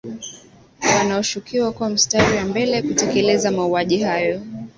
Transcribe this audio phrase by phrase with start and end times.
[0.99, 4.41] wanaoshukiwa kuwa mstari wa mbele kutekeleza mauaji hayo